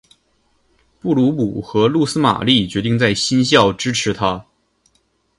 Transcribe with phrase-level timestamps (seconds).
[0.99, 4.47] 布卢姆和露丝玛丽决定在新校支持他。